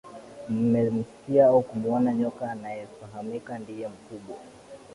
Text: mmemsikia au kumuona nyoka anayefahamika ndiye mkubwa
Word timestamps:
mmemsikia 0.49 1.47
au 1.47 1.61
kumuona 1.61 2.13
nyoka 2.13 2.51
anayefahamika 2.51 3.59
ndiye 3.59 3.87
mkubwa 3.87 4.37